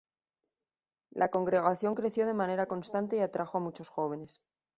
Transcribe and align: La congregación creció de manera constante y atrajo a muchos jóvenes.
La 1.11 1.29
congregación 1.29 1.93
creció 1.93 2.25
de 2.25 2.33
manera 2.33 2.65
constante 2.65 3.17
y 3.17 3.19
atrajo 3.19 3.59
a 3.59 3.61
muchos 3.61 3.87
jóvenes. 3.89 4.41